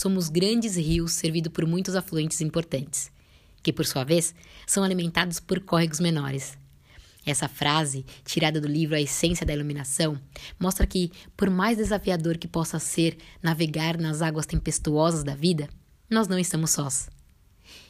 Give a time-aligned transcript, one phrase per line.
[0.00, 3.10] somos grandes rios servidos por muitos afluentes importantes,
[3.62, 4.34] que por sua vez
[4.66, 6.56] são alimentados por córregos menores.
[7.26, 10.18] Essa frase, tirada do livro A Essência da Iluminação,
[10.58, 15.68] mostra que, por mais desafiador que possa ser navegar nas águas tempestuosas da vida,
[16.08, 17.10] nós não estamos sós.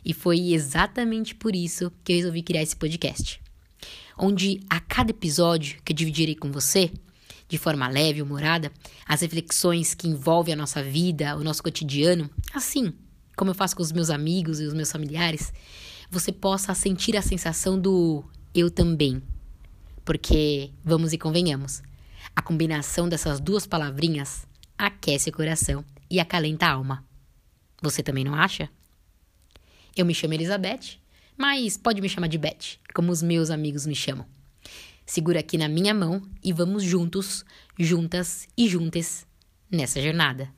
[0.05, 3.41] E foi exatamente por isso que eu resolvi criar esse podcast,
[4.19, 6.91] onde a cada episódio que eu dividirei com você,
[7.49, 8.71] de forma leve humorada,
[9.07, 12.93] as reflexões que envolvem a nossa vida, o nosso cotidiano, assim
[13.39, 15.53] como eu faço com os meus amigos e os meus familiares,
[16.11, 19.23] você possa sentir a sensação do eu também.
[20.05, 21.81] Porque, vamos e convenhamos,
[22.35, 24.45] a combinação dessas duas palavrinhas
[24.77, 27.05] aquece o coração e acalenta a alma.
[27.81, 28.69] Você também não acha?
[29.97, 30.99] Eu me chamo Elizabeth,
[31.37, 34.27] mas pode me chamar de Beth, como os meus amigos me chamam.
[35.09, 37.43] Segura aqui na minha mão e vamos juntos,
[37.79, 39.27] juntas e juntas
[39.71, 40.53] nessa jornada.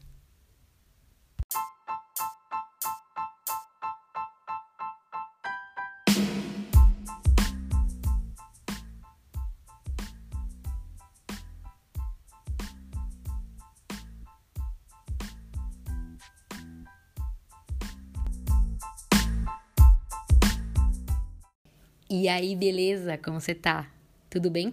[22.11, 23.17] E aí, beleza?
[23.17, 24.00] Como você tá?
[24.31, 24.73] Tudo bem?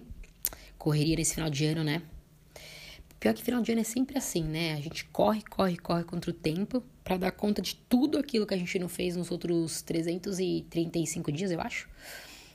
[0.78, 2.04] Correria nesse final de ano, né?
[3.20, 4.74] Pior que final de ano é sempre assim, né?
[4.74, 8.54] A gente corre, corre, corre contra o tempo para dar conta de tudo aquilo que
[8.54, 11.90] a gente não fez nos outros 335 dias, eu acho.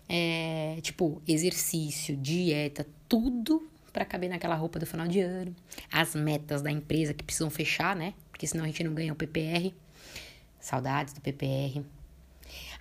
[0.08, 5.55] É, tipo, exercício, dieta, tudo para caber naquela roupa do final de ano.
[5.91, 8.14] As metas da empresa que precisam fechar, né?
[8.30, 9.75] Porque senão a gente não ganha o PPR.
[10.61, 11.83] Saudades do PPR.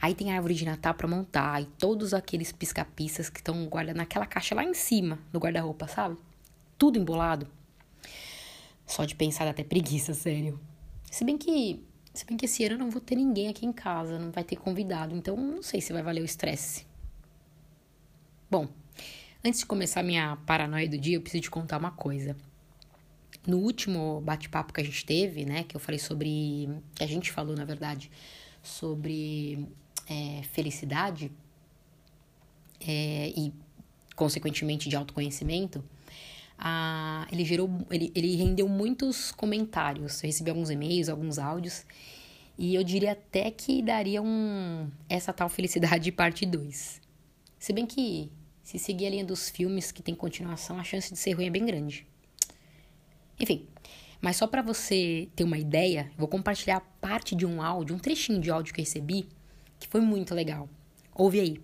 [0.01, 4.00] Aí tem a árvore de Natal para montar e todos aqueles pisca-pistas que estão guardados
[4.00, 6.17] naquela caixa lá em cima do guarda-roupa, sabe?
[6.75, 7.47] Tudo embolado.
[8.84, 10.59] Só de pensar dá até preguiça, sério.
[11.11, 11.85] Se bem que,
[12.16, 14.44] se bem que esse ano eu não vou ter ninguém aqui em casa, não vai
[14.44, 16.88] ter convidado, então não sei se vai valer o estresse.
[18.50, 18.67] Bom,
[19.45, 22.35] antes de começar minha paranoia do dia, eu preciso te contar uma coisa.
[23.45, 27.31] No último bate-papo que a gente teve, né, que eu falei sobre, que a gente
[27.31, 28.09] falou, na verdade,
[28.63, 29.67] sobre
[30.07, 31.31] é, felicidade
[32.79, 33.53] é, e,
[34.16, 35.84] consequentemente, de autoconhecimento,
[37.31, 40.22] ele gerou, ele, ele rendeu muitos comentários.
[40.22, 41.85] Eu recebi alguns e-mails, alguns áudios,
[42.57, 47.01] e eu diria até que daria um essa tal felicidade parte 2.
[47.57, 48.31] Se bem que
[48.63, 51.50] se seguir a linha dos filmes que tem continuação, a chance de ser ruim é
[51.50, 52.06] bem grande.
[53.40, 53.66] Enfim,
[54.22, 58.40] mas só para você ter uma ideia, vou compartilhar parte de um áudio, um trechinho
[58.40, 59.28] de áudio que eu recebi,
[59.81, 60.69] que foi muito legal.
[61.13, 61.61] Ouve aí.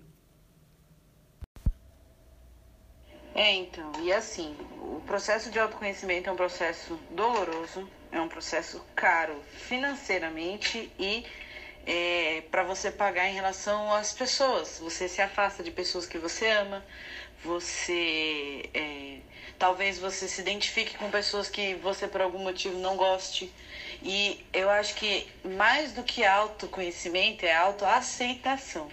[3.36, 8.84] É, então, e assim, o processo de autoconhecimento é um processo doloroso, é um processo
[8.96, 11.24] caro financeiramente e
[11.86, 14.80] é, para você pagar em relação às pessoas.
[14.80, 16.84] Você se afasta de pessoas que você ama,
[17.44, 19.20] você é,
[19.60, 23.54] talvez você se identifique com pessoas que você por algum motivo não goste.
[24.10, 28.90] E eu acho que mais do que autoconhecimento é autoaceitação.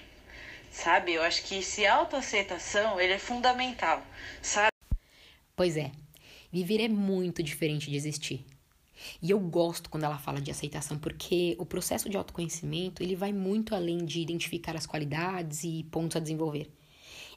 [0.72, 1.12] Sabe?
[1.12, 4.04] Eu acho que esse autoaceitação, ele é fundamental,
[4.42, 4.72] sabe?
[5.54, 5.92] Pois é.
[6.50, 8.44] Viver é muito diferente de existir.
[9.22, 13.32] E eu gosto quando ela fala de aceitação, porque o processo de autoconhecimento, ele vai
[13.32, 16.68] muito além de identificar as qualidades e pontos a desenvolver.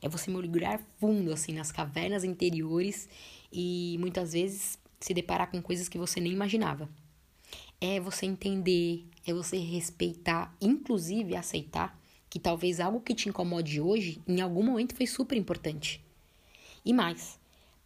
[0.01, 3.07] É você mergulhar fundo, assim, nas cavernas interiores
[3.53, 6.89] e muitas vezes se deparar com coisas que você nem imaginava.
[7.79, 11.99] É você entender, é você respeitar, inclusive aceitar
[12.29, 16.03] que talvez algo que te incomode hoje, em algum momento foi super importante.
[16.83, 17.39] E mais,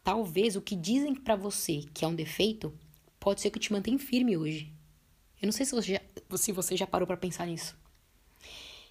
[0.04, 2.74] talvez o que dizem para você que é um defeito,
[3.20, 4.72] pode ser que te mantenha firme hoje.
[5.42, 6.02] Eu não sei se você já,
[6.38, 7.76] se você já parou para pensar nisso.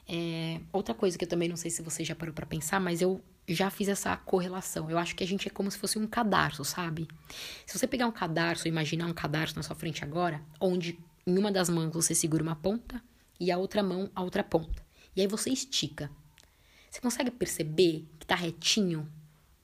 [0.08, 3.00] É, outra coisa que eu também não sei se você já parou para pensar, mas
[3.00, 3.22] eu
[3.55, 4.91] já fiz essa correlação.
[4.91, 7.08] Eu acho que a gente é como se fosse um cadarço, sabe?
[7.67, 11.50] Se você pegar um cadarço, imaginar um cadarço na sua frente agora, onde em uma
[11.50, 13.02] das mãos você segura uma ponta
[13.38, 14.82] e a outra mão a outra ponta.
[15.14, 16.11] E aí você estica.
[16.91, 19.11] Você consegue perceber que tá retinho,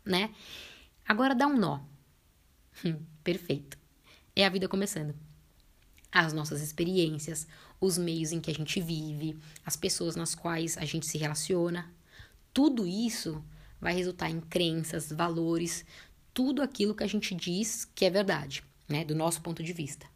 [0.04, 0.34] né?
[1.06, 1.80] Agora dá um nó.
[2.84, 3.78] Hum, perfeito.
[4.34, 5.14] É a vida começando
[6.12, 7.46] as nossas experiências,
[7.80, 11.92] os meios em que a gente vive, as pessoas nas quais a gente se relaciona.
[12.54, 13.44] Tudo isso
[13.80, 15.84] vai resultar em crenças, valores,
[16.32, 20.06] tudo aquilo que a gente diz que é verdade, né, do nosso ponto de vista.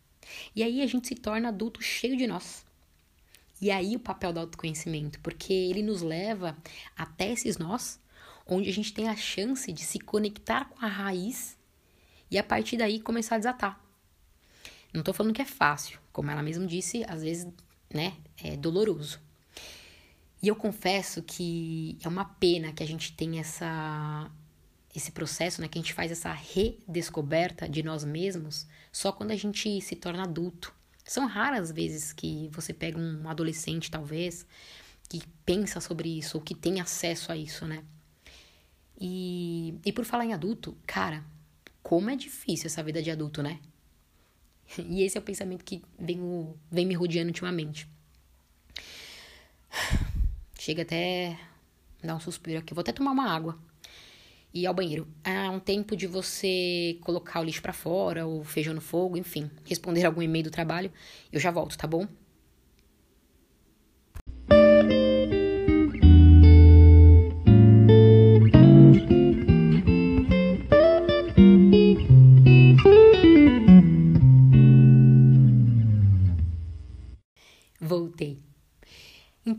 [0.55, 2.65] E aí a gente se torna adulto cheio de nós.
[3.61, 6.57] E aí o papel do autoconhecimento, porque ele nos leva
[6.97, 8.01] até esses nós,
[8.47, 11.59] onde a gente tem a chance de se conectar com a raiz
[12.31, 13.81] e a partir daí começar a desatar.
[14.93, 17.47] Não tô falando que é fácil, Como ela mesma disse, às vezes,
[17.93, 19.21] né, é doloroso.
[20.43, 24.31] E eu confesso que é uma pena que a gente tenha essa
[24.95, 29.37] esse processo, né, que a gente faz essa redescoberta de nós mesmos só quando a
[29.37, 30.75] gente se torna adulto.
[31.05, 34.45] São raras vezes que você pega um adolescente, talvez,
[35.09, 37.85] que pensa sobre isso ou que tem acesso a isso, né?
[39.01, 41.25] E, e por falar em adulto, cara,
[41.83, 43.61] como é difícil essa vida de adulto, né?
[44.79, 47.89] E esse é o pensamento que vem, vem me rodeando ultimamente.
[50.61, 51.39] Chega até
[52.05, 52.75] dar um suspiro aqui.
[52.75, 53.59] Vou até tomar uma água
[54.53, 55.09] e ao banheiro.
[55.25, 59.51] É um tempo de você colocar o lixo para fora, o feijão no fogo, enfim,
[59.65, 60.93] responder algum e-mail do trabalho.
[61.33, 62.07] Eu já volto, tá bom?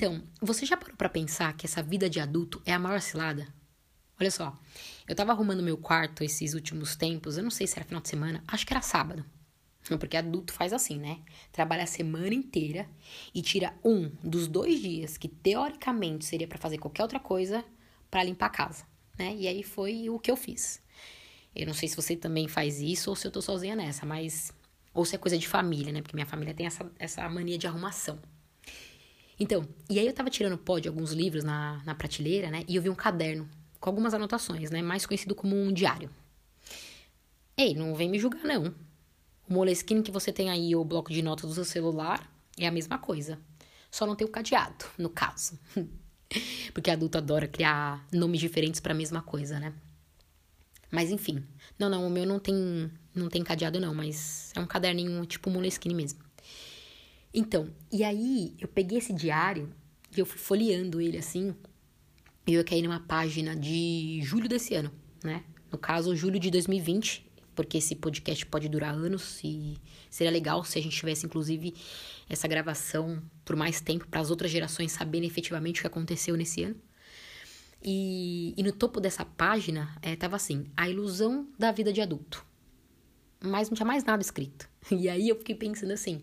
[0.01, 3.47] Então, você já parou para pensar que essa vida de adulto é a maior cilada?
[4.19, 4.59] Olha só,
[5.07, 8.09] eu tava arrumando meu quarto esses últimos tempos, eu não sei se era final de
[8.09, 9.23] semana, acho que era sábado.
[9.99, 11.19] Porque adulto faz assim, né?
[11.51, 12.89] Trabalha a semana inteira
[13.31, 17.63] e tira um dos dois dias que teoricamente seria para fazer qualquer outra coisa
[18.09, 18.85] para limpar a casa,
[19.19, 19.35] né?
[19.35, 20.81] E aí foi o que eu fiz.
[21.55, 24.51] Eu não sei se você também faz isso ou se eu tô sozinha nessa, mas.
[24.95, 26.01] Ou se é coisa de família, né?
[26.01, 28.19] Porque minha família tem essa, essa mania de arrumação.
[29.41, 32.63] Então, e aí eu tava tirando pó de alguns livros na, na prateleira, né?
[32.67, 33.49] E eu vi um caderno
[33.79, 34.83] com algumas anotações, né?
[34.83, 36.11] Mais conhecido como um diário.
[37.57, 38.71] Ei, não vem me julgar, não.
[39.49, 42.71] O Moleskine que você tem aí, o bloco de notas do seu celular, é a
[42.71, 43.39] mesma coisa.
[43.89, 45.57] Só não tem o cadeado, no caso.
[46.71, 49.73] Porque adulto adora criar nomes diferentes para a mesma coisa, né?
[50.91, 51.43] Mas enfim.
[51.79, 55.49] Não, não, o meu não tem, não tem cadeado, não, mas é um caderninho tipo
[55.49, 56.19] Moleskine mesmo.
[57.33, 59.73] Então, e aí eu peguei esse diário
[60.15, 61.55] e eu fui folheando ele assim,
[62.45, 64.91] e eu caí numa página de julho desse ano,
[65.23, 65.43] né?
[65.71, 67.25] No caso, julho de 2020,
[67.55, 69.77] porque esse podcast pode durar anos e
[70.09, 71.73] seria legal se a gente tivesse, inclusive,
[72.29, 76.63] essa gravação por mais tempo para as outras gerações saberem efetivamente o que aconteceu nesse
[76.63, 76.75] ano.
[77.83, 82.45] E, e no topo dessa página é, tava assim: a ilusão da vida de adulto.
[83.39, 84.69] Mas não tinha mais nada escrito.
[84.91, 86.21] E aí eu fiquei pensando assim: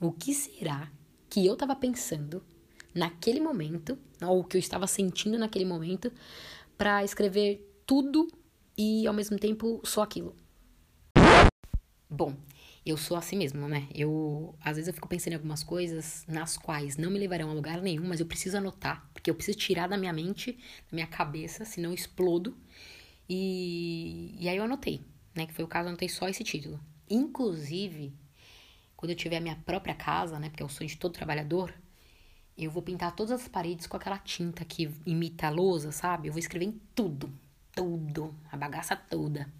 [0.00, 0.90] o que será
[1.28, 2.42] que eu tava pensando
[2.94, 6.10] naquele momento, ou o que eu estava sentindo naquele momento,
[6.76, 8.26] para escrever tudo
[8.76, 10.34] e ao mesmo tempo só aquilo.
[12.08, 12.34] Bom,
[12.84, 13.86] eu sou assim mesmo, né?
[13.94, 17.54] Eu às vezes eu fico pensando em algumas coisas nas quais não me levarão a
[17.54, 21.06] lugar nenhum, mas eu preciso anotar, porque eu preciso tirar da minha mente, da minha
[21.06, 22.56] cabeça, senão eu explodo.
[23.28, 25.02] E, e aí eu anotei,
[25.34, 25.46] né?
[25.46, 26.80] Que foi o caso, eu anotei só esse título.
[27.08, 28.12] Inclusive,
[29.00, 30.50] quando eu tiver a minha própria casa, né?
[30.50, 31.72] Porque é o sonho de todo trabalhador,
[32.56, 36.28] eu vou pintar todas as paredes com aquela tinta que imita a lousa, sabe?
[36.28, 37.32] Eu vou escrever em tudo,
[37.74, 39.50] tudo, a bagaça toda.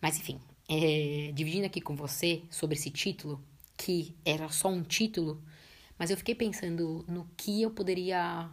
[0.00, 3.44] Mas enfim, é, dividindo aqui com você sobre esse título,
[3.76, 5.44] que era só um título,
[5.98, 8.48] mas eu fiquei pensando no que eu poderia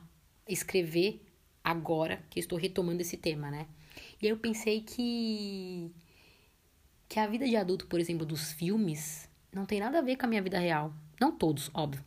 [0.45, 1.25] escrever
[1.63, 3.67] agora que estou retomando esse tema, né?
[4.21, 5.89] E aí eu pensei que
[7.07, 10.25] que a vida de adulto, por exemplo, dos filmes, não tem nada a ver com
[10.25, 10.93] a minha vida real.
[11.19, 12.03] Não todos, óbvio.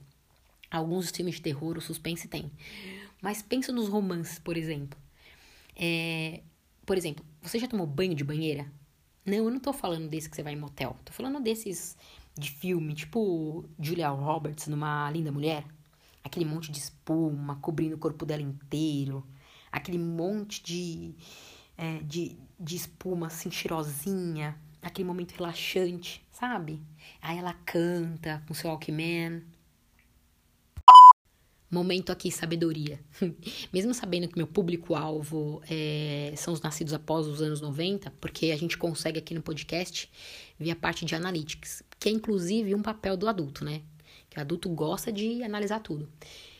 [0.70, 2.50] Alguns filmes de terror, o suspense tem.
[3.20, 4.98] Mas pensa nos romances, por exemplo.
[5.76, 6.42] É,
[6.86, 8.70] por exemplo, você já tomou banho de banheira?
[9.24, 10.96] Não, eu não tô falando desse que você vai em motel.
[11.04, 11.96] Tô falando desses
[12.38, 15.64] de filme, tipo Julia Roberts numa Linda Mulher.
[16.22, 19.26] Aquele monte de espuma cobrindo o corpo dela inteiro.
[19.72, 21.14] Aquele monte de,
[21.76, 24.56] é, de, de espuma assim, cheirosinha.
[24.82, 26.80] Aquele momento relaxante, sabe?
[27.20, 29.42] Aí ela canta com seu Walkman.
[31.70, 32.98] Momento aqui, sabedoria.
[33.72, 38.56] Mesmo sabendo que meu público-alvo é, são os nascidos após os anos 90, porque a
[38.56, 40.10] gente consegue aqui no podcast
[40.58, 43.82] ver a parte de analytics, que é inclusive um papel do adulto, né?
[44.28, 46.08] Que o adulto gosta de analisar tudo.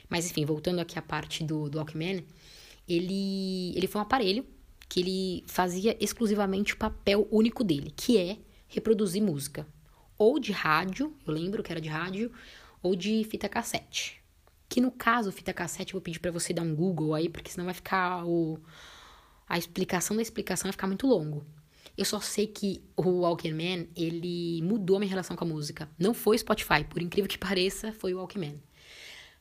[0.08, 2.24] Mas enfim, voltando aqui à parte do, do Walkman,
[2.88, 4.46] ele, ele foi um aparelho
[4.88, 9.66] que ele fazia exclusivamente o papel único dele, que é reproduzir música.
[10.20, 12.30] Ou de rádio, eu lembro que era de rádio,
[12.82, 14.22] ou de fita cassete.
[14.68, 17.50] Que no caso, fita cassete, eu vou pedir para você dar um Google aí, porque
[17.50, 18.60] senão vai ficar o
[19.48, 21.46] a explicação da explicação vai ficar muito longo.
[21.96, 25.88] Eu só sei que o Walkman, ele mudou a minha relação com a música.
[25.98, 28.62] Não foi Spotify, por incrível que pareça, foi o Walkman.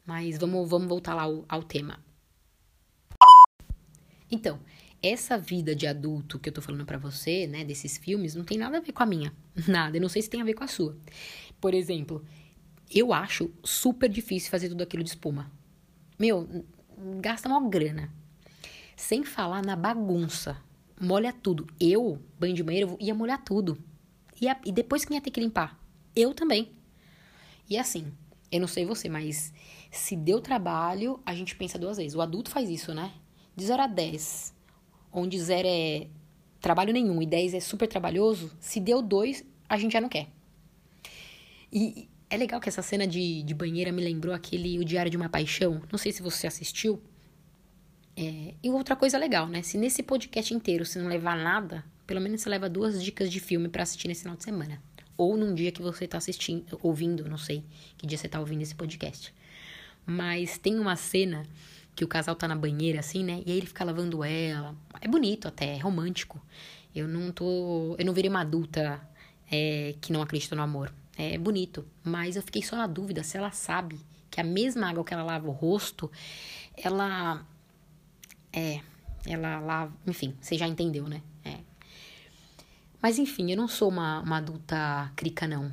[0.05, 1.99] Mas vamos, vamos voltar lá ao, ao tema.
[4.31, 4.61] Então,
[5.01, 8.57] essa vida de adulto que eu tô falando para você, né, desses filmes, não tem
[8.57, 9.33] nada a ver com a minha.
[9.67, 9.97] Nada.
[9.97, 10.97] Eu não sei se tem a ver com a sua.
[11.59, 12.25] Por exemplo,
[12.89, 15.51] eu acho super difícil fazer tudo aquilo de espuma.
[16.17, 16.65] Meu,
[17.21, 18.11] gasta uma grana.
[18.95, 20.57] Sem falar na bagunça.
[20.99, 21.67] Molha tudo.
[21.79, 23.77] Eu, banho de banheiro, ia molhar tudo.
[24.41, 25.79] E, a, e depois quem ia ter que limpar?
[26.15, 26.71] Eu também.
[27.69, 28.11] E assim,
[28.51, 29.53] eu não sei você, mas
[29.91, 32.15] se deu trabalho, a gente pensa duas vezes.
[32.15, 33.13] O adulto faz isso, né?
[33.55, 34.53] De 0 a 10,
[35.11, 36.07] onde 0 é
[36.59, 40.27] trabalho nenhum e 10 é super trabalhoso, se deu 2, a gente já não quer.
[41.71, 45.17] E é legal que essa cena de, de banheira me lembrou aquele O Diário de
[45.17, 45.81] uma Paixão.
[45.91, 47.01] Não sei se você assistiu.
[48.15, 49.61] É, e outra coisa legal, né?
[49.61, 53.39] Se nesse podcast inteiro você não levar nada, pelo menos você leva duas dicas de
[53.39, 54.81] filme para assistir nesse final de semana.
[55.17, 57.63] Ou num dia que você tá assistindo, ouvindo, não sei
[57.97, 59.33] que dia você tá ouvindo esse podcast.
[60.05, 61.45] Mas tem uma cena
[61.99, 63.43] que o casal tá na banheira, assim, né?
[63.45, 64.73] E aí ele fica lavando ela.
[65.01, 66.41] É bonito até, é romântico.
[66.95, 67.93] Eu não tô.
[67.99, 69.01] Eu não virei uma adulta
[69.51, 70.93] é, que não acredita no amor.
[71.17, 71.85] É bonito.
[72.01, 73.99] Mas eu fiquei só na dúvida se ela sabe
[74.31, 76.09] que a mesma água que ela lava o rosto,
[76.77, 77.45] ela.
[78.53, 78.79] É.
[79.25, 79.93] Ela lava.
[80.07, 81.21] Enfim, você já entendeu, né?
[81.43, 81.57] É.
[83.01, 85.69] Mas enfim, eu não sou uma, uma adulta crica, não.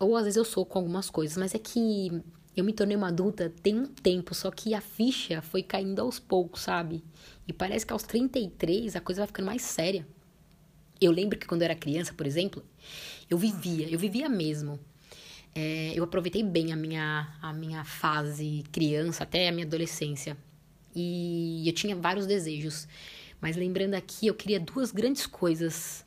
[0.00, 2.22] Ou às vezes eu sou com algumas coisas, mas é que
[2.60, 6.18] eu me tornei uma adulta tem um tempo, só que a ficha foi caindo aos
[6.18, 7.04] poucos, sabe?
[7.46, 10.06] E parece que aos 33 a coisa vai ficando mais séria.
[11.00, 12.64] Eu lembro que quando eu era criança, por exemplo,
[13.30, 14.78] eu vivia, eu vivia mesmo.
[15.54, 20.36] É, eu aproveitei bem a minha, a minha fase criança até a minha adolescência.
[20.94, 22.88] E eu tinha vários desejos.
[23.40, 26.04] Mas lembrando aqui, eu queria duas grandes coisas.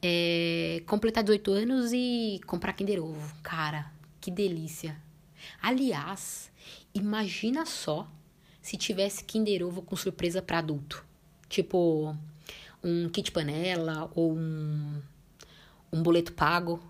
[0.00, 3.34] É, completar 18 anos e comprar Kinder Ovo.
[3.42, 3.90] Cara,
[4.20, 5.07] que delícia.
[5.60, 6.50] Aliás,
[6.94, 8.08] imagina só
[8.60, 11.04] se tivesse Kinder Ovo com surpresa para adulto.
[11.48, 12.16] Tipo,
[12.82, 15.00] um kit panela ou um,
[15.92, 16.80] um boleto pago.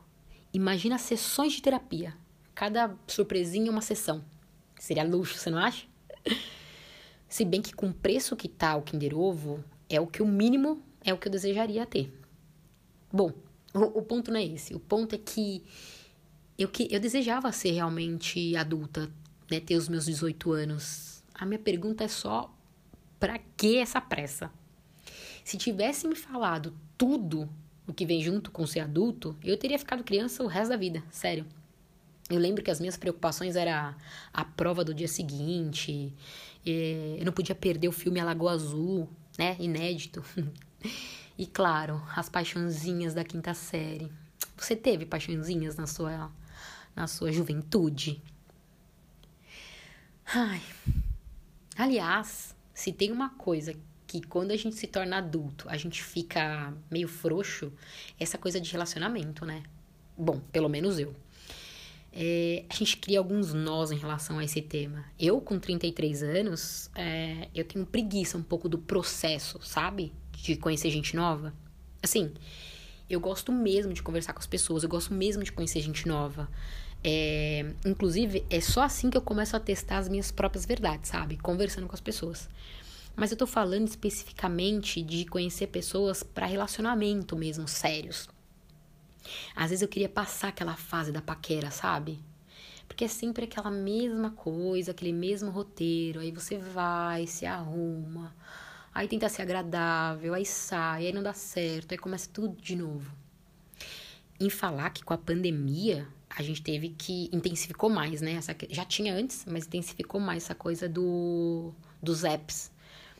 [0.52, 2.14] Imagina sessões de terapia.
[2.54, 4.24] Cada surpresinha é uma sessão.
[4.78, 5.86] Seria luxo, você não acha?
[7.28, 10.26] Se bem que com o preço que tá o Kinder Ovo, é o que o
[10.26, 12.12] mínimo é o que eu desejaria ter.
[13.12, 13.32] Bom,
[13.74, 14.74] o, o ponto não é esse.
[14.74, 15.62] O ponto é que
[16.58, 19.08] eu, que, eu desejava ser realmente adulta,
[19.50, 21.22] né, ter os meus 18 anos.
[21.32, 22.52] A minha pergunta é só:
[23.20, 24.50] para que essa pressa?
[25.44, 27.48] Se tivesse me falado tudo
[27.86, 31.02] o que vem junto com ser adulto, eu teria ficado criança o resto da vida,
[31.10, 31.46] sério.
[32.28, 33.96] Eu lembro que as minhas preocupações era
[34.34, 36.12] a prova do dia seguinte,
[36.66, 40.22] eu não podia perder o filme A Lagoa Azul, né, inédito.
[41.38, 44.12] e claro, as paixãozinhas da quinta série.
[44.58, 46.30] Você teve paixãozinhas na sua
[46.98, 48.20] na sua juventude?
[50.26, 50.60] Ai.
[51.76, 53.72] Aliás, se tem uma coisa
[54.04, 57.72] que quando a gente se torna adulto, a gente fica meio frouxo,
[58.18, 59.62] é essa coisa de relacionamento, né?
[60.16, 61.14] Bom, pelo menos eu.
[62.12, 65.04] É, a gente cria alguns nós em relação a esse tema.
[65.16, 70.12] Eu, com 33 anos, é, eu tenho preguiça um pouco do processo, sabe?
[70.32, 71.54] De conhecer gente nova.
[72.02, 72.34] Assim,
[73.08, 76.50] eu gosto mesmo de conversar com as pessoas, eu gosto mesmo de conhecer gente nova.
[77.02, 81.36] É, inclusive, é só assim que eu começo a testar as minhas próprias verdades, sabe?
[81.36, 82.48] Conversando com as pessoas.
[83.14, 88.28] Mas eu tô falando especificamente de conhecer pessoas para relacionamento mesmo, sérios.
[89.54, 92.20] Às vezes eu queria passar aquela fase da paquera, sabe?
[92.86, 96.20] Porque é sempre aquela mesma coisa, aquele mesmo roteiro.
[96.20, 98.34] Aí você vai, se arruma,
[98.94, 103.12] aí tenta ser agradável, aí sai, aí não dá certo, aí começa tudo de novo.
[104.40, 106.06] Em falar que com a pandemia
[106.38, 108.34] a gente teve que intensificou mais, né?
[108.34, 112.70] Essa, já tinha antes, mas intensificou mais essa coisa do dos apps,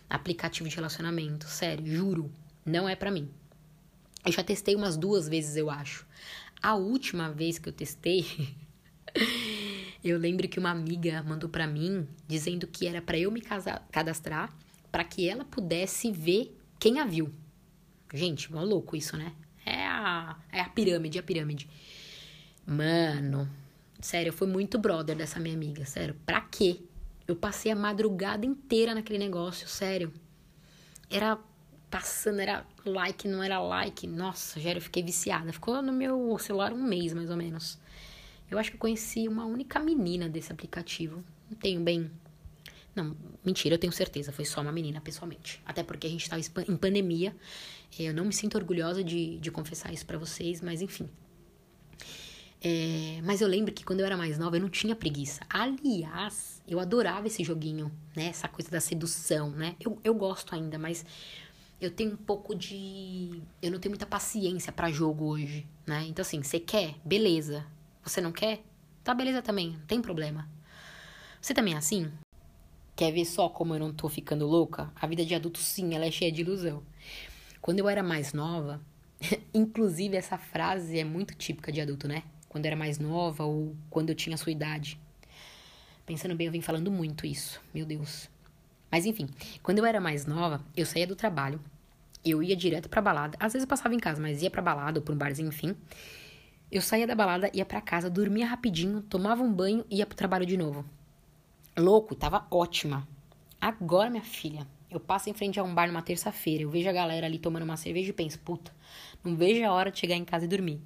[0.09, 1.47] aplicativo de relacionamento.
[1.47, 2.31] Sério, juro,
[2.65, 3.29] não é para mim.
[4.25, 6.07] Eu já testei umas duas vezes, eu acho.
[6.63, 8.25] A última vez que eu testei,
[10.05, 13.85] eu lembro que uma amiga mandou para mim dizendo que era para eu me casar,
[13.91, 14.57] cadastrar
[14.93, 17.35] para que ela pudesse ver quem a viu.
[18.15, 19.33] Gente, é louco isso, né?
[19.67, 21.69] É a, é a pirâmide, a pirâmide.
[22.71, 23.49] Mano,
[23.99, 26.15] sério, eu fui muito brother dessa minha amiga, sério.
[26.27, 26.83] Pra quê?
[27.27, 30.13] Eu passei a madrugada inteira naquele negócio, sério.
[31.09, 31.39] Era
[31.91, 34.07] passando, era like, não era like.
[34.07, 35.51] Nossa, já eu fiquei viciada.
[35.51, 37.79] Ficou no meu celular um mês, mais ou menos.
[38.51, 41.25] Eu acho que eu conheci uma única menina desse aplicativo.
[41.51, 42.11] Não tenho bem.
[42.95, 44.31] Não, mentira, eu tenho certeza.
[44.31, 45.63] Foi só uma menina, pessoalmente.
[45.65, 47.35] Até porque a gente tava em pandemia.
[47.99, 51.09] Eu não me sinto orgulhosa de, de confessar isso para vocês, mas enfim.
[52.61, 55.41] É, mas eu lembro que quando eu era mais nova eu não tinha preguiça.
[55.49, 58.27] Aliás, eu adorava esse joguinho, né?
[58.27, 59.77] Essa coisa da sedução, né?
[59.81, 61.05] Eu, eu gosto ainda, mas
[61.81, 63.41] eu tenho um pouco de.
[63.63, 66.05] Eu não tenho muita paciência para jogo hoje, né?
[66.09, 66.97] Então, assim, você quer?
[67.05, 67.65] Beleza.
[68.03, 68.63] Você não quer?
[69.05, 70.49] Tá beleza também, não tem problema.
[71.41, 72.11] Você também é assim?
[72.97, 74.91] Quer ver só como eu não tô ficando louca?
[74.97, 76.83] A vida de adulto, sim, ela é cheia de ilusão.
[77.61, 78.81] Quando eu era mais nova,
[79.55, 82.25] inclusive essa frase é muito típica de adulto, né?
[82.49, 84.99] Quando era mais nova ou quando eu tinha a sua idade.
[86.07, 88.31] Pensando bem, eu vim falando muito isso, meu Deus.
[88.91, 89.29] Mas enfim,
[89.63, 91.61] quando eu era mais nova, eu saía do trabalho,
[92.25, 93.37] eu ia direto pra balada.
[93.39, 95.77] Às vezes eu passava em casa, mas ia pra balada ou pra um barzinho, enfim.
[96.71, 100.17] Eu saía da balada, ia pra casa, dormia rapidinho, tomava um banho e ia pro
[100.17, 100.85] trabalho de novo.
[101.77, 103.07] Louco, tava ótima.
[103.61, 106.93] Agora, minha filha, eu passo em frente a um bar numa terça-feira, eu vejo a
[106.93, 108.73] galera ali tomando uma cerveja e penso, puta,
[109.23, 110.81] não vejo a hora de chegar em casa e dormir.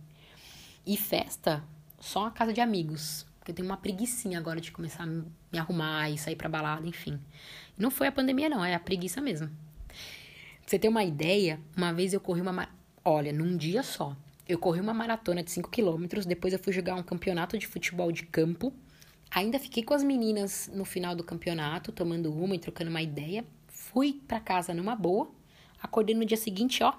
[0.84, 1.62] E festa,
[2.00, 3.24] só uma casa de amigos.
[3.38, 6.86] Porque eu tenho uma preguiçinha agora de começar a me arrumar e sair pra balada,
[6.86, 7.20] enfim.
[7.76, 9.48] Não foi a pandemia, não, é a preguiça mesmo.
[9.48, 9.96] Pra
[10.64, 12.68] você ter uma ideia, uma vez eu corri uma.
[13.04, 14.16] Olha, num dia só.
[14.48, 18.12] Eu corri uma maratona de 5 quilômetros, depois eu fui jogar um campeonato de futebol
[18.12, 18.72] de campo.
[19.30, 23.44] Ainda fiquei com as meninas no final do campeonato, tomando uma e trocando uma ideia.
[23.68, 25.30] Fui para casa numa boa.
[25.82, 26.92] Acordei no dia seguinte, ó,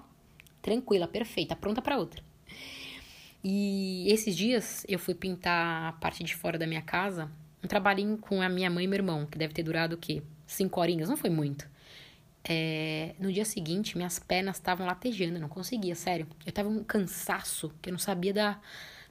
[0.60, 2.22] tranquila, perfeita, pronta para outra.
[3.46, 7.30] E esses dias eu fui pintar a parte de fora da minha casa,
[7.62, 10.22] um trabalhinho com a minha mãe e meu irmão, que deve ter durado o quê?
[10.46, 11.68] Cinco horinhas, não foi muito.
[12.42, 16.26] É, no dia seguinte, minhas pernas estavam latejando, eu não conseguia, sério.
[16.46, 18.62] Eu tava um cansaço que eu não sabia dar,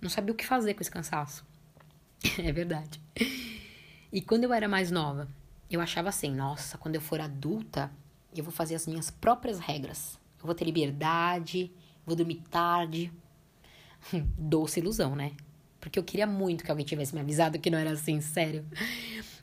[0.01, 1.45] não sabia o que fazer com esse cansaço.
[2.39, 2.99] é verdade.
[4.11, 5.27] E quando eu era mais nova,
[5.69, 7.91] eu achava assim, nossa, quando eu for adulta,
[8.35, 10.19] eu vou fazer as minhas próprias regras.
[10.39, 11.71] Eu vou ter liberdade,
[12.03, 13.11] vou dormir tarde,
[14.37, 15.31] Doce ilusão, né?
[15.79, 18.65] Porque eu queria muito que alguém tivesse me avisado que não era assim, sério.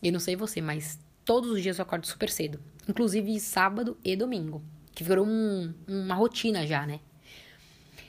[0.03, 2.59] E não sei você, mas todos os dias eu acordo super cedo.
[2.89, 4.63] Inclusive sábado e domingo.
[4.95, 7.01] Que virou um, uma rotina já, né?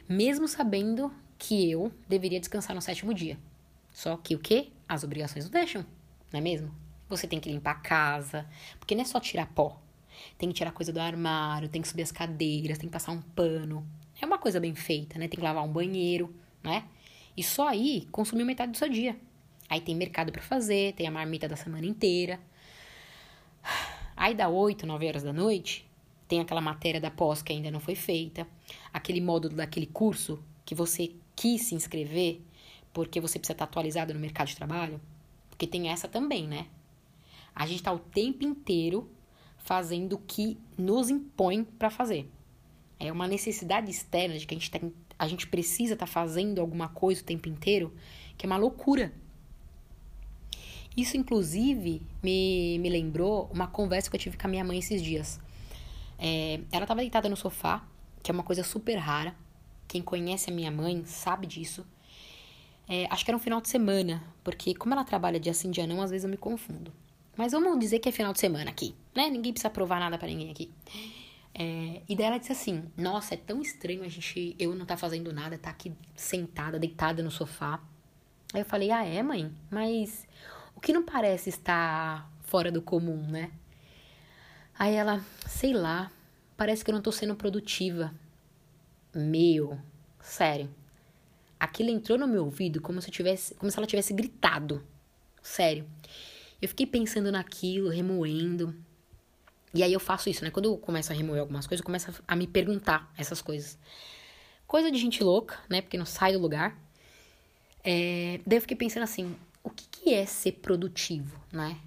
[0.07, 3.37] Mesmo sabendo que eu deveria descansar no sétimo dia.
[3.91, 4.69] Só que o quê?
[4.87, 5.85] As obrigações não deixam,
[6.31, 6.73] não é mesmo?
[7.09, 8.45] Você tem que limpar a casa,
[8.79, 9.81] porque não é só tirar pó.
[10.37, 13.21] Tem que tirar coisa do armário, tem que subir as cadeiras, tem que passar um
[13.21, 13.85] pano.
[14.21, 15.27] É uma coisa bem feita, né?
[15.27, 16.85] Tem que lavar um banheiro, né?
[17.35, 19.17] E só aí consumiu metade do seu dia.
[19.67, 22.39] Aí tem mercado para fazer, tem a marmita da semana inteira.
[24.15, 25.89] Aí dá 8, 9 horas da noite,
[26.27, 28.47] tem aquela matéria da pós que ainda não foi feita,
[28.93, 32.41] aquele módulo daquele curso que você quis se inscrever
[32.93, 35.01] porque você precisa estar atualizado no mercado de trabalho,
[35.49, 36.67] porque tem essa também, né?
[37.55, 39.09] A gente está o tempo inteiro
[39.57, 42.29] fazendo o que nos impõe para fazer.
[43.01, 46.59] É uma necessidade externa de que a gente tem a gente precisa estar tá fazendo
[46.59, 47.93] alguma coisa o tempo inteiro,
[48.35, 49.13] que é uma loucura.
[50.97, 54.99] Isso, inclusive, me, me lembrou uma conversa que eu tive com a minha mãe esses
[54.99, 55.39] dias.
[56.17, 57.85] É, ela estava deitada no sofá,
[58.23, 59.35] que é uma coisa super rara.
[59.87, 61.85] Quem conhece a minha mãe sabe disso.
[62.89, 65.85] É, acho que era um final de semana, porque como ela trabalha dia sim, dia
[65.85, 66.91] não, às vezes eu me confundo.
[67.37, 69.29] Mas vamos dizer que é final de semana aqui, né?
[69.29, 70.71] Ninguém precisa provar nada para ninguém aqui.
[71.53, 74.95] É, e daí ela disse assim: Nossa, é tão estranho a gente, eu não tá
[74.95, 77.81] fazendo nada, tá aqui sentada, deitada no sofá.
[78.53, 79.51] Aí eu falei: Ah, é, mãe?
[79.69, 80.27] Mas
[80.75, 83.51] o que não parece estar fora do comum, né?
[84.77, 86.11] Aí ela, sei lá,
[86.57, 88.13] parece que eu não tô sendo produtiva.
[89.13, 89.77] Meu,
[90.21, 90.73] sério.
[91.59, 94.83] Aquilo entrou no meu ouvido como se tivesse, como se ela tivesse gritado.
[95.41, 95.87] Sério.
[96.61, 98.75] Eu fiquei pensando naquilo, remoendo.
[99.73, 100.51] E aí eu faço isso, né?
[100.51, 103.77] Quando eu começo a remover algumas coisas, eu começo a me perguntar essas coisas.
[104.67, 105.81] Coisa de gente louca, né?
[105.81, 106.77] Porque não sai do lugar.
[107.83, 108.39] É...
[108.45, 111.77] Daí eu fiquei pensando assim, o que, que é ser produtivo, né?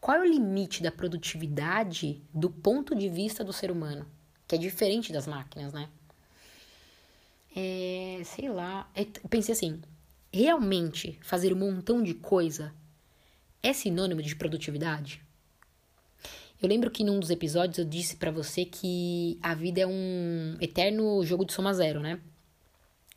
[0.00, 4.06] Qual é o limite da produtividade do ponto de vista do ser humano?
[4.46, 5.88] Que é diferente das máquinas, né?
[7.54, 8.88] É, sei lá.
[8.94, 9.82] Eu pensei assim,
[10.32, 12.72] realmente fazer um montão de coisa
[13.62, 15.25] é sinônimo de produtividade?
[16.60, 20.56] Eu lembro que num dos episódios eu disse para você que a vida é um
[20.60, 22.20] eterno jogo de soma zero, né?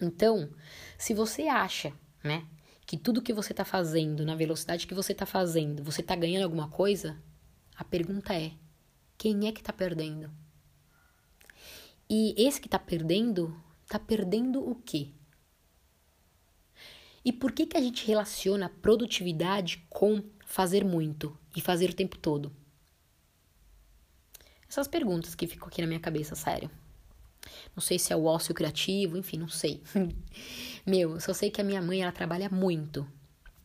[0.02, 0.50] Então,
[0.98, 2.46] se você acha, né,
[2.86, 6.44] que tudo que você tá fazendo, na velocidade que você tá fazendo, você tá ganhando
[6.44, 7.18] alguma coisa,
[7.78, 8.52] a pergunta é:
[9.18, 10.30] quem é que tá perdendo?
[12.10, 13.56] E esse que tá perdendo,
[13.88, 15.10] tá perdendo o quê?
[17.24, 22.18] E por que que a gente relaciona produtividade com fazer muito e fazer o tempo
[22.18, 22.52] todo?
[24.70, 26.70] Essas perguntas que ficam aqui na minha cabeça, sério.
[27.76, 29.82] Não sei se é o ócio criativo, enfim, não sei.
[30.86, 33.08] Meu, só sei que a minha mãe, ela trabalha muito.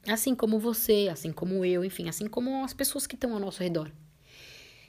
[0.09, 3.63] Assim como você, assim como eu, enfim, assim como as pessoas que estão ao nosso
[3.63, 3.91] redor.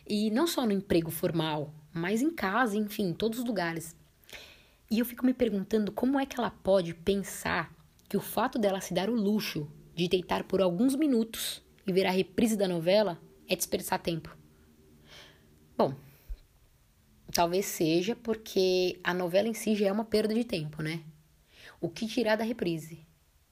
[0.08, 3.96] E não só no emprego formal, mas em casa, enfim, em todos os lugares.
[4.90, 7.74] E eu fico me perguntando como é que ela pode pensar
[8.08, 12.06] que o fato dela se dar o luxo de deitar por alguns minutos e ver
[12.06, 14.36] a reprise da novela é desperdiçar tempo.
[15.78, 15.94] Bom,
[17.36, 21.04] talvez seja porque a novela em si já é uma perda de tempo, né?
[21.82, 23.06] O que tirar da reprise?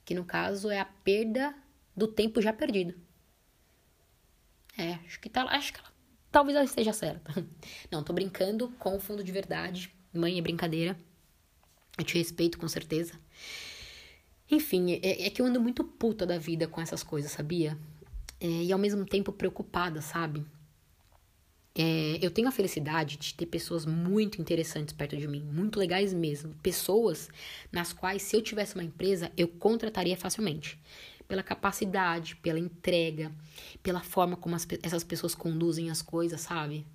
[0.06, 1.54] Que no caso é a perda
[1.94, 2.96] do tempo já perdido.
[4.78, 5.90] É, acho que tá, acho que ela,
[6.32, 7.46] talvez ela esteja certa.
[7.92, 9.94] Não, tô brincando com o fundo de verdade.
[10.14, 10.98] Mãe é brincadeira.
[11.98, 13.20] Eu te respeito com certeza.
[14.50, 17.78] Enfim, é, é que eu ando muito puta da vida com essas coisas, sabia?
[18.40, 20.46] É, e ao mesmo tempo preocupada, sabe?
[21.76, 26.14] É, eu tenho a felicidade de ter pessoas muito interessantes perto de mim, muito legais
[26.14, 26.54] mesmo.
[26.62, 27.30] Pessoas
[27.72, 30.80] nas quais, se eu tivesse uma empresa, eu contrataria facilmente.
[31.28, 33.32] Pela capacidade, pela entrega,
[33.82, 36.86] pela forma como as, essas pessoas conduzem as coisas, sabe?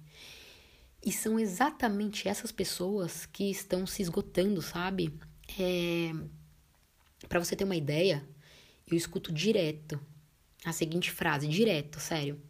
[1.05, 5.13] E são exatamente essas pessoas que estão se esgotando, sabe?
[5.59, 6.13] É,
[7.29, 8.23] para você ter uma ideia,
[8.87, 10.01] eu escuto direto
[10.65, 12.41] a seguinte frase, direto, sério.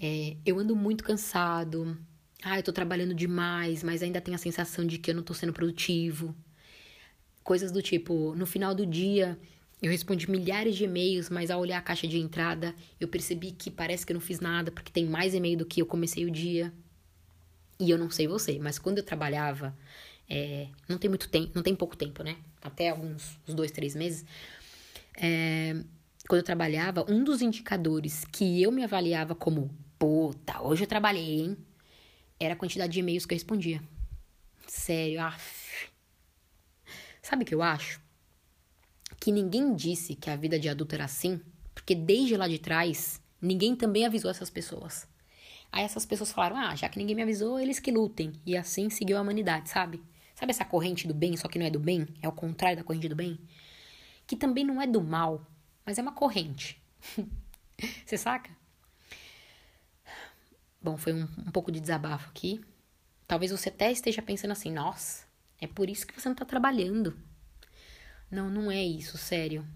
[0.00, 1.98] É, eu ando muito cansado.
[2.42, 5.34] Ah, eu tô trabalhando demais, mas ainda tenho a sensação de que eu não tô
[5.34, 6.34] sendo produtivo.
[7.42, 9.38] Coisas do tipo, no final do dia,
[9.82, 13.70] eu respondi milhares de e-mails, mas ao olhar a caixa de entrada, eu percebi que
[13.70, 16.30] parece que eu não fiz nada, porque tem mais e-mail do que eu comecei o
[16.30, 16.72] dia.
[17.80, 19.76] E eu não sei você, mas quando eu trabalhava,
[20.28, 22.36] é, não tem muito tempo, não tem pouco tempo, né?
[22.60, 24.24] Até alguns uns dois, três meses.
[25.16, 25.74] É,
[26.28, 31.40] quando eu trabalhava, um dos indicadores que eu me avaliava como, puta, hoje eu trabalhei,
[31.40, 31.56] hein?
[32.38, 33.82] Era a quantidade de e-mails que eu respondia.
[34.66, 35.90] Sério, af.
[37.20, 38.00] Sabe o que eu acho?
[39.18, 41.40] Que ninguém disse que a vida de adulto era assim,
[41.74, 45.08] porque desde lá de trás, ninguém também avisou essas pessoas.
[45.72, 48.32] Aí essas pessoas falaram: ah, já que ninguém me avisou, eles que lutem.
[48.46, 50.02] E assim seguiu a humanidade, sabe?
[50.34, 52.06] Sabe essa corrente do bem, só que não é do bem?
[52.22, 53.38] É o contrário da corrente do bem?
[54.26, 55.44] Que também não é do mal,
[55.84, 56.80] mas é uma corrente.
[58.06, 58.57] Você saca?
[60.80, 62.60] Bom, foi um, um, pouco de desabafo aqui.
[63.26, 65.26] Talvez você até esteja pensando assim: nossa,
[65.60, 67.18] é por isso que você não tá trabalhando.
[68.30, 69.66] Não, não é isso, sério.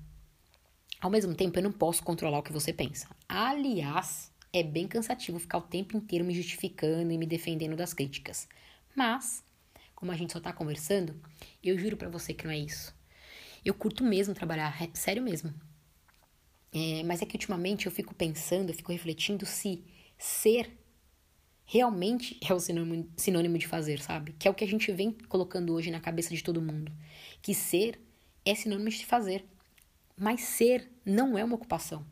[1.00, 3.08] Ao mesmo tempo, eu não posso controlar o que você pensa.
[3.28, 8.48] Aliás, é bem cansativo ficar o tempo inteiro me justificando e me defendendo das críticas.
[8.94, 9.42] Mas,
[9.94, 11.20] como a gente só tá conversando,
[11.62, 12.94] eu juro para você que não é isso.
[13.64, 15.52] Eu curto mesmo trabalhar, é sério mesmo.
[16.72, 19.84] É, mas é que ultimamente eu fico pensando, eu fico refletindo se
[20.18, 20.81] ser
[21.72, 24.34] realmente é o sinônimo, sinônimo de fazer, sabe?
[24.38, 26.92] Que é o que a gente vem colocando hoje na cabeça de todo mundo.
[27.40, 27.98] Que ser
[28.44, 29.42] é sinônimo de fazer.
[30.14, 32.04] Mas ser não é uma ocupação.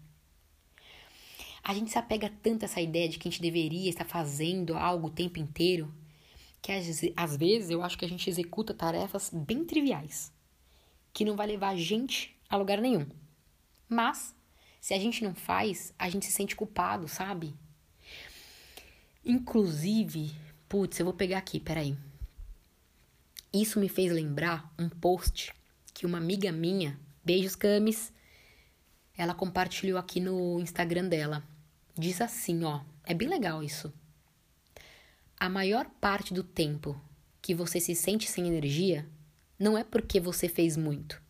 [1.63, 4.75] A gente se apega tanto a essa ideia de que a gente deveria estar fazendo
[4.75, 5.95] algo o tempo inteiro,
[6.63, 10.33] que às, às vezes eu acho que a gente executa tarefas bem triviais,
[11.13, 13.07] que não vai levar a gente a lugar nenhum.
[13.87, 14.35] Mas
[14.81, 17.55] se a gente não faz, a gente se sente culpado, sabe?
[19.25, 20.35] Inclusive,
[20.69, 21.97] putz, eu vou pegar aqui, peraí.
[23.53, 25.53] Isso me fez lembrar um post
[25.93, 28.13] que uma amiga minha, beijos Camis,
[29.17, 31.45] ela compartilhou aqui no Instagram dela.
[31.99, 33.93] Diz assim, ó, é bem legal isso.
[35.39, 36.99] A maior parte do tempo
[37.43, 39.07] que você se sente sem energia
[39.59, 41.21] não é porque você fez muito,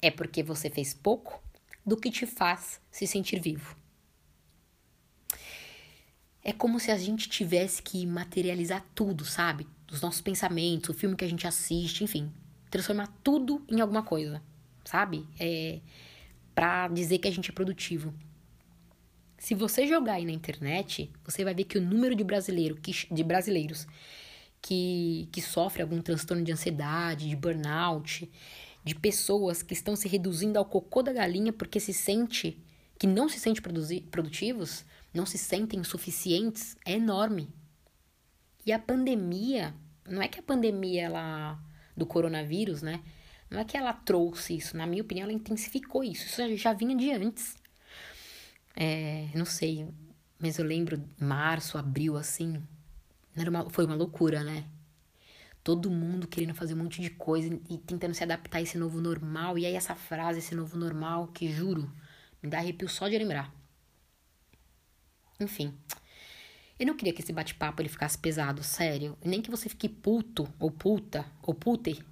[0.00, 1.42] é porque você fez pouco
[1.84, 3.79] do que te faz se sentir vivo.
[6.42, 9.66] É como se a gente tivesse que materializar tudo, sabe?
[9.90, 12.32] Os nossos pensamentos, o filme que a gente assiste, enfim,
[12.70, 14.42] transformar tudo em alguma coisa,
[14.84, 15.26] sabe?
[15.38, 15.80] É
[16.54, 18.12] para dizer que a gente é produtivo.
[19.38, 22.92] Se você jogar aí na internet, você vai ver que o número de, brasileiro que,
[23.10, 23.86] de brasileiros
[24.60, 28.30] que, que sofre algum transtorno de ansiedade, de burnout,
[28.84, 32.62] de pessoas que estão se reduzindo ao cocô da galinha porque se sente
[32.98, 33.62] que não se sente
[34.10, 37.52] produtivos, não se sentem suficientes, é enorme.
[38.64, 39.74] E a pandemia,
[40.08, 41.58] não é que a pandemia ela
[41.96, 43.02] do coronavírus, né?
[43.50, 46.26] Não é que ela trouxe isso, na minha opinião, ela intensificou isso.
[46.26, 47.56] Isso já vinha de antes.
[48.76, 49.88] É, não sei,
[50.38, 52.62] mas eu lembro março, abril, assim,
[53.36, 54.64] uma, foi uma loucura, né?
[55.62, 59.00] todo mundo querendo fazer um monte de coisa e tentando se adaptar a esse novo
[59.00, 59.58] normal.
[59.58, 61.90] E aí essa frase, esse novo normal, que juro,
[62.42, 63.52] me dá arrepio só de lembrar.
[65.40, 65.74] Enfim.
[66.78, 69.16] Eu não queria que esse bate-papo ele ficasse pesado, sério.
[69.24, 72.02] Nem que você fique puto, ou puta, ou pute,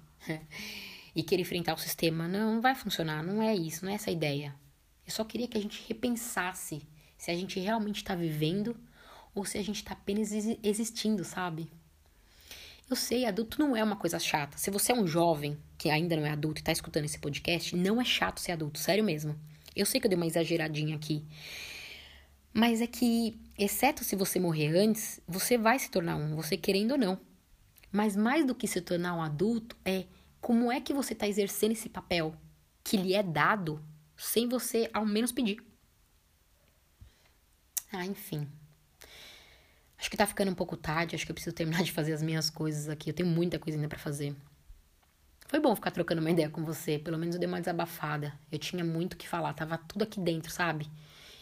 [1.15, 2.27] e queira enfrentar o sistema.
[2.27, 4.55] Não, não vai funcionar, não é isso, não é essa a ideia.
[5.05, 6.81] Eu só queria que a gente repensasse
[7.17, 8.77] se a gente realmente está vivendo
[9.33, 10.31] ou se a gente está apenas
[10.63, 11.71] existindo, sabe?
[12.89, 14.57] Eu sei, adulto não é uma coisa chata.
[14.57, 17.75] Se você é um jovem que ainda não é adulto e tá escutando esse podcast,
[17.75, 19.39] não é chato ser adulto, sério mesmo.
[19.75, 21.23] Eu sei que eu dei uma exageradinha aqui.
[22.53, 26.91] Mas é que, exceto se você morrer antes, você vai se tornar um, você querendo
[26.91, 27.19] ou não.
[27.91, 30.05] Mas mais do que se tornar um adulto é
[30.41, 32.35] como é que você está exercendo esse papel
[32.83, 33.83] que lhe é dado
[34.17, 35.63] sem você ao menos pedir.
[37.91, 38.47] Ah, enfim.
[39.97, 42.21] Acho que tá ficando um pouco tarde, acho que eu preciso terminar de fazer as
[42.21, 43.09] minhas coisas aqui.
[43.09, 44.35] Eu tenho muita coisa ainda para fazer.
[45.47, 48.33] Foi bom ficar trocando uma ideia com você, pelo menos eu dei uma desabafada.
[48.51, 50.89] Eu tinha muito o que falar, tava tudo aqui dentro, sabe?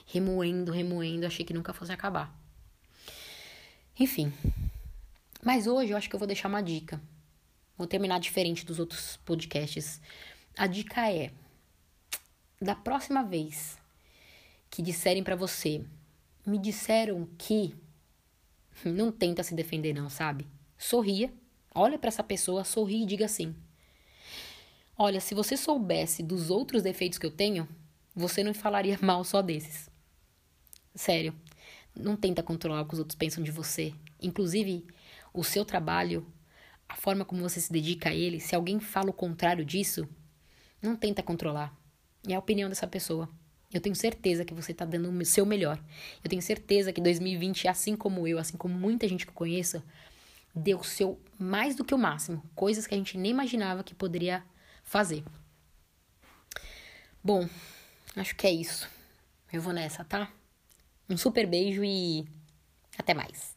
[0.07, 2.33] Remoendo, remoendo, achei que nunca fosse acabar.
[3.99, 4.33] Enfim.
[5.43, 7.01] Mas hoje eu acho que eu vou deixar uma dica.
[7.77, 10.01] Vou terminar diferente dos outros podcasts.
[10.57, 11.31] A dica é:
[12.59, 13.77] da próxima vez
[14.69, 15.83] que disserem para você,
[16.45, 17.75] me disseram que
[18.85, 20.47] não tenta se defender não, sabe?
[20.77, 21.31] Sorria,
[21.73, 23.55] olha para essa pessoa, sorri e diga assim:
[24.97, 27.67] Olha, se você soubesse dos outros defeitos que eu tenho,
[28.15, 29.86] você não falaria mal só desses.
[30.97, 31.31] Sério,
[31.95, 33.93] não tenta controlar o que os outros pensam de você.
[34.19, 34.83] Inclusive,
[35.31, 36.25] o seu trabalho,
[36.89, 40.09] a forma como você se dedica a ele, se alguém fala o contrário disso,
[40.81, 41.71] não tenta controlar.
[42.27, 43.29] É a opinião dessa pessoa.
[43.71, 45.79] Eu tenho certeza que você está dando o seu melhor.
[46.23, 49.83] Eu tenho certeza que 2020, assim como eu, assim como muita gente que eu conheço,
[50.55, 52.41] deu o seu mais do que o máximo.
[52.55, 54.43] Coisas que a gente nem imaginava que poderia
[54.83, 55.23] fazer.
[57.23, 57.47] Bom,
[58.15, 58.89] acho que é isso.
[59.53, 60.31] Eu vou nessa, tá?
[61.09, 62.25] Um super beijo e
[62.97, 63.56] até mais.